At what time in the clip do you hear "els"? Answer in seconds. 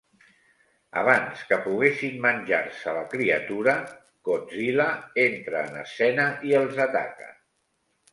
6.61-6.81